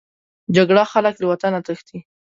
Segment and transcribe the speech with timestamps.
[0.55, 1.97] جګړه خلک له وطنه تښتي